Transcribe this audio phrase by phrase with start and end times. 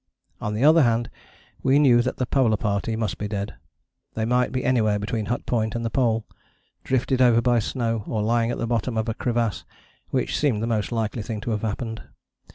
[0.41, 1.11] On the other hand
[1.61, 3.53] we knew that the Polar Party must be dead.
[4.15, 6.25] They might be anywhere between Hut Point and the Pole,
[6.83, 9.63] drifted over by snow, or lying at the bottom of a crevasse,
[10.09, 12.01] which seemed the most likely thing to have happened.